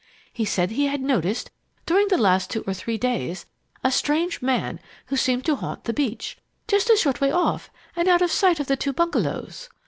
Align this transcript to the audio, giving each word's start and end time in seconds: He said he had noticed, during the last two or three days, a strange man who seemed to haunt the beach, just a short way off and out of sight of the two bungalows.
He 0.33 0.45
said 0.45 0.71
he 0.71 0.87
had 0.87 1.01
noticed, 1.01 1.51
during 1.85 2.07
the 2.07 2.17
last 2.17 2.49
two 2.49 2.63
or 2.65 2.73
three 2.73 2.97
days, 2.97 3.45
a 3.83 3.91
strange 3.91 4.41
man 4.41 4.79
who 5.05 5.15
seemed 5.15 5.45
to 5.45 5.55
haunt 5.55 5.83
the 5.83 5.93
beach, 5.93 6.39
just 6.67 6.89
a 6.89 6.97
short 6.97 7.21
way 7.21 7.31
off 7.31 7.69
and 7.95 8.07
out 8.07 8.23
of 8.23 8.31
sight 8.31 8.59
of 8.59 8.65
the 8.65 8.75
two 8.75 8.93
bungalows. 8.93 9.69